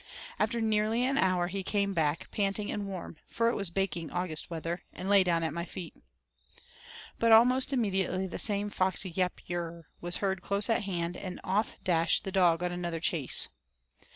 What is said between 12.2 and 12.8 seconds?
the dog on